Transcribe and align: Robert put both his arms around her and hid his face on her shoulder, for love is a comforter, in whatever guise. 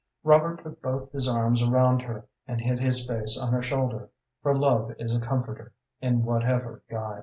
Robert 0.23 0.63
put 0.63 0.81
both 0.81 1.11
his 1.11 1.27
arms 1.27 1.61
around 1.61 2.01
her 2.01 2.25
and 2.47 2.59
hid 2.59 2.79
his 2.79 3.05
face 3.05 3.37
on 3.39 3.53
her 3.53 3.61
shoulder, 3.61 4.09
for 4.41 4.57
love 4.57 4.91
is 4.97 5.13
a 5.13 5.19
comforter, 5.19 5.73
in 6.01 6.23
whatever 6.25 6.81
guise. 6.89 7.19